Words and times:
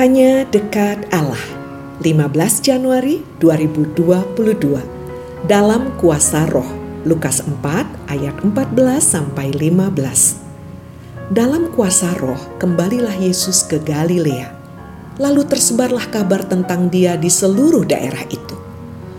Hanya 0.00 0.48
dekat 0.48 1.12
Allah. 1.12 1.44
15 2.00 2.64
Januari 2.64 3.20
2022. 3.36 4.80
Dalam 5.44 5.92
kuasa 6.00 6.48
Roh. 6.48 6.64
Lukas 7.04 7.44
4 7.44 8.08
ayat 8.08 8.32
14 8.40 8.96
sampai 8.96 9.52
15. 9.52 10.40
Dalam 11.28 11.68
kuasa 11.76 12.16
Roh, 12.16 12.40
kembalilah 12.56 13.12
Yesus 13.12 13.60
ke 13.68 13.76
Galilea. 13.76 14.48
Lalu 15.20 15.44
tersebarlah 15.44 16.08
kabar 16.08 16.48
tentang 16.48 16.88
Dia 16.88 17.20
di 17.20 17.28
seluruh 17.28 17.84
daerah 17.84 18.24
itu. 18.32 18.56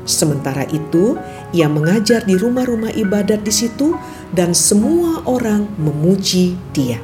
Sementara 0.10 0.66
itu, 0.66 1.14
ia 1.54 1.70
mengajar 1.70 2.26
di 2.26 2.34
rumah-rumah 2.34 2.90
ibadat 2.98 3.46
di 3.46 3.54
situ 3.54 3.94
dan 4.34 4.58
semua 4.58 5.22
orang 5.30 5.70
memuji 5.78 6.58
Dia. 6.74 6.98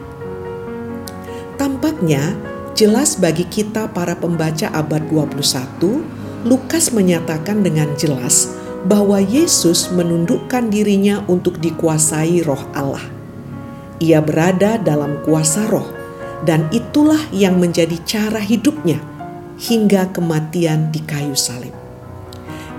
Tampaknya 1.62 2.57
jelas 2.78 3.18
bagi 3.18 3.42
kita 3.50 3.90
para 3.90 4.14
pembaca 4.14 4.70
abad 4.70 5.02
21, 5.10 6.46
Lukas 6.46 6.94
menyatakan 6.94 7.66
dengan 7.66 7.90
jelas 7.98 8.54
bahwa 8.86 9.18
Yesus 9.18 9.90
menundukkan 9.90 10.70
dirinya 10.70 11.26
untuk 11.26 11.58
dikuasai 11.58 12.46
roh 12.46 12.62
Allah. 12.78 13.02
Ia 13.98 14.22
berada 14.22 14.78
dalam 14.78 15.26
kuasa 15.26 15.66
roh 15.66 15.90
dan 16.46 16.70
itulah 16.70 17.18
yang 17.34 17.58
menjadi 17.58 17.98
cara 18.06 18.38
hidupnya 18.38 19.02
hingga 19.58 20.14
kematian 20.14 20.94
di 20.94 21.02
kayu 21.02 21.34
salib. 21.34 21.74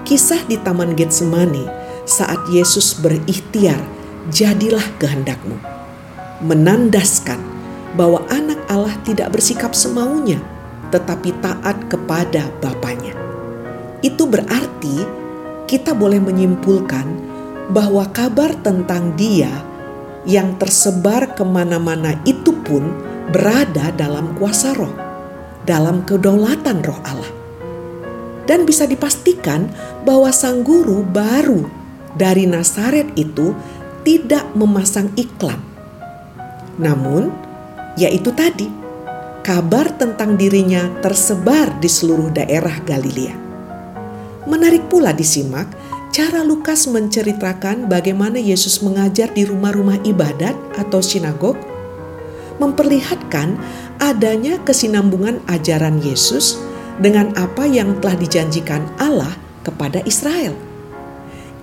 Kisah 0.06 0.47
di 0.47 0.62
Taman 0.62 0.95
Getsemani 0.95 1.67
saat 2.06 2.39
Yesus 2.55 2.95
berikhtiar, 3.03 3.83
jadilah 4.30 4.87
kehendakmu. 5.03 5.59
Menandaskan 6.47 7.58
bahwa 7.97 8.24
anak 8.28 8.60
Allah 8.69 8.97
tidak 9.06 9.33
bersikap 9.33 9.73
semaunya, 9.73 10.41
tetapi 10.92 11.33
taat 11.41 11.89
kepada 11.89 12.53
Bapaknya. 12.61 13.17
Itu 14.05 14.28
berarti 14.28 15.05
kita 15.69 15.97
boleh 15.97 16.20
menyimpulkan 16.20 17.06
bahwa 17.72 18.08
kabar 18.12 18.56
tentang 18.64 19.12
dia 19.17 19.53
yang 20.25 20.56
tersebar 20.61 21.36
ke 21.36 21.45
mana-mana 21.45 22.17
itu 22.25 22.53
pun 22.64 22.89
berada 23.33 23.92
dalam 23.97 24.36
kuasa 24.36 24.73
roh, 24.77 24.92
dalam 25.64 26.05
kedaulatan 26.05 26.80
roh 26.84 27.00
Allah. 27.05 27.33
Dan 28.48 28.64
bisa 28.64 28.89
dipastikan 28.89 29.69
bahwa 30.08 30.33
sang 30.33 30.64
guru 30.64 31.05
baru 31.05 31.69
dari 32.17 32.48
Nazaret 32.48 33.12
itu 33.12 33.52
tidak 34.08 34.48
memasang 34.56 35.12
iklan. 35.20 35.61
Namun, 36.80 37.48
yaitu 37.99 38.31
tadi 38.31 38.71
kabar 39.43 39.91
tentang 39.99 40.39
dirinya 40.39 40.87
tersebar 41.03 41.83
di 41.83 41.91
seluruh 41.91 42.31
daerah 42.31 42.79
Galilea. 42.87 43.35
Menarik 44.47 44.87
pula 44.87 45.11
disimak 45.11 45.67
cara 46.15 46.47
Lukas 46.47 46.87
menceritakan 46.87 47.91
bagaimana 47.91 48.39
Yesus 48.39 48.81
mengajar 48.81 49.35
di 49.35 49.45
rumah-rumah 49.45 50.01
ibadat 50.07 50.55
atau 50.79 51.03
sinagog, 51.03 51.59
memperlihatkan 52.63 53.59
adanya 53.99 54.57
kesinambungan 54.63 55.43
ajaran 55.51 55.99
Yesus 56.01 56.57
dengan 57.03 57.35
apa 57.37 57.67
yang 57.67 57.99
telah 58.01 58.17
dijanjikan 58.17 58.87
Allah 58.97 59.35
kepada 59.67 60.01
Israel. 60.07 60.57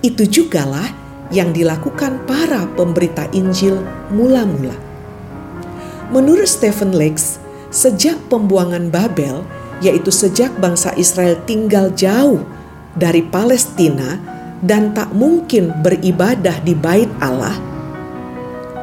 Itu 0.04 0.28
jugalah 0.28 0.86
yang 1.34 1.50
dilakukan 1.50 2.22
para 2.28 2.70
pemberita 2.78 3.26
Injil 3.34 3.82
mula-mula. 4.14 4.85
Menurut 6.06 6.46
Stephen 6.46 6.94
Lex, 6.94 7.42
sejak 7.74 8.14
pembuangan 8.30 8.94
Babel, 8.94 9.42
yaitu 9.82 10.14
sejak 10.14 10.54
bangsa 10.62 10.94
Israel 10.94 11.34
tinggal 11.50 11.90
jauh 11.98 12.46
dari 12.94 13.26
Palestina 13.26 14.16
dan 14.62 14.94
tak 14.94 15.10
mungkin 15.10 15.74
beribadah 15.82 16.62
di 16.62 16.78
bait 16.78 17.10
Allah, 17.18 17.58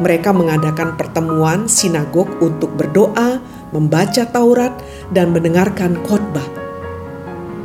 mereka 0.03 0.35
mengadakan 0.35 0.99
pertemuan 0.99 1.69
sinagog 1.71 2.27
untuk 2.43 2.75
berdoa, 2.75 3.39
membaca 3.71 4.27
Taurat, 4.27 4.75
dan 5.15 5.31
mendengarkan 5.31 5.95
khotbah. 6.03 6.45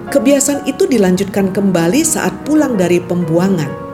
Kebiasaan 0.09 0.71
itu 0.71 0.87
dilanjutkan 0.87 1.51
kembali 1.51 2.01
saat 2.07 2.33
pulang 2.47 2.79
dari 2.79 3.03
pembuangan 3.03 3.88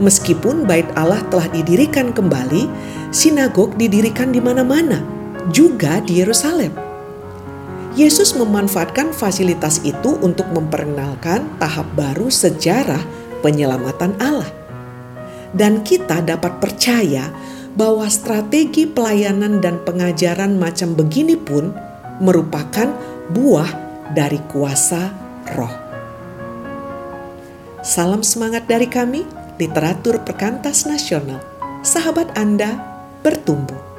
Meskipun 0.00 0.64
bait 0.64 0.88
Allah 0.96 1.20
telah 1.28 1.50
didirikan 1.52 2.16
kembali, 2.16 2.70
sinagog 3.12 3.76
didirikan 3.76 4.32
di 4.32 4.40
mana-mana, 4.40 5.04
juga 5.52 6.00
di 6.00 6.24
Yerusalem. 6.24 6.72
Yesus 7.92 8.32
memanfaatkan 8.32 9.12
fasilitas 9.12 9.84
itu 9.84 10.16
untuk 10.24 10.48
memperkenalkan 10.48 11.44
tahap 11.60 11.84
baru 11.92 12.32
sejarah 12.32 13.04
penyelamatan 13.44 14.16
Allah. 14.16 14.48
Dan 15.52 15.84
kita 15.84 16.24
dapat 16.24 16.56
percaya 16.56 17.28
bahwa 17.76 18.08
strategi 18.08 18.88
pelayanan 18.88 19.60
dan 19.60 19.76
pengajaran 19.84 20.56
macam 20.56 20.96
begini 20.96 21.36
pun 21.36 21.68
merupakan 22.24 22.88
buah 23.28 23.68
dari 24.16 24.40
kuasa 24.48 25.12
roh. 25.52 25.72
Salam 27.84 28.24
semangat 28.24 28.64
dari 28.64 28.88
kami 28.88 29.41
literatur 29.60 30.24
perkantas 30.24 30.88
nasional, 30.88 31.40
sahabat 31.84 32.32
Anda 32.38 32.76
bertumbuh. 33.20 33.91